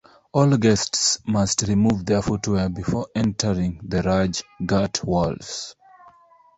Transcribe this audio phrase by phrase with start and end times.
[0.31, 5.75] All guests must remove their footwear before entering the Raj Ghat walls.